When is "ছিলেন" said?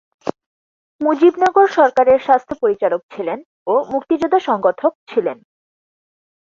3.13-3.39, 5.07-5.37